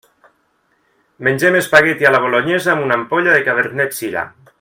[1.27, 4.25] Mengem espagueti a la bolonyesa amb una ampolla de cabernet-sirà.